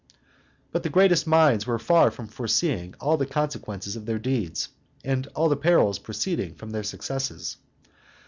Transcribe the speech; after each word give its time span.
But 0.71 0.81
the 0.81 0.89
greatest 0.89 1.27
minds 1.27 1.67
are 1.67 1.77
far 1.77 2.09
from 2.09 2.25
foreseeing 2.25 2.95
all 2.99 3.17
the 3.17 3.27
consequences 3.27 3.95
of 3.95 4.07
their 4.07 4.17
deeds, 4.17 4.69
and 5.05 5.27
all 5.35 5.47
the 5.47 5.55
perils 5.55 5.99
proceeding 5.99 6.55
from 6.55 6.71
their 6.71 6.81
successes. 6.81 7.57